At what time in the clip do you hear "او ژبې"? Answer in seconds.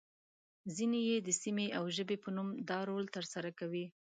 1.77-2.17